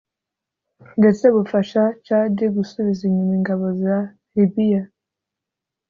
ndetse 0.99 1.23
bufasha 1.35 1.81
Tchad 2.03 2.37
gusubiza 2.55 3.01
inyuma 3.07 3.33
ingabo 3.39 3.65
za 3.81 3.97
Libya 4.35 4.81